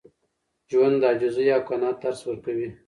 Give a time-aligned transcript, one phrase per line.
[0.71, 2.69] ژوند د عاجزۍ او قناعت درس ورکوي.